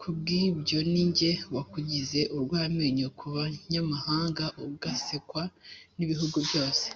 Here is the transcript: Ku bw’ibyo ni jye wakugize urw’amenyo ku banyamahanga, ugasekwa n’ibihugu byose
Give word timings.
Ku 0.00 0.08
bw’ibyo 0.16 0.78
ni 0.92 1.04
jye 1.16 1.30
wakugize 1.54 2.20
urw’amenyo 2.36 3.06
ku 3.18 3.26
banyamahanga, 3.34 4.44
ugasekwa 4.66 5.42
n’ibihugu 5.96 6.38
byose 6.48 6.86